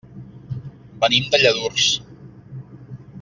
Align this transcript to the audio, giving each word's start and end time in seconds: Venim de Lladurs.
Venim 1.03 1.29
de 1.35 1.41
Lladurs. 1.43 1.91